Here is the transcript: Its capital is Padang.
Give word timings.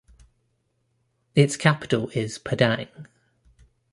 Its 1.35 1.55
capital 1.55 2.09
is 2.15 2.39
Padang. 2.39 2.87